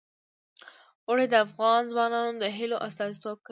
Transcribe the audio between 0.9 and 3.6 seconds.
اوړي د افغان ځوانانو د هیلو استازیتوب کوي.